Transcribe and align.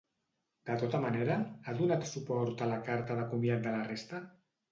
De 0.69 0.75
tota 0.83 1.01
manera, 1.03 1.35
ha 1.67 1.75
donat 1.81 2.09
suport 2.13 2.65
a 2.67 2.71
la 2.73 2.81
carta 2.87 3.17
de 3.19 3.27
comiat 3.35 3.63
de 3.67 3.77
la 3.79 3.85
resta? 3.93 4.23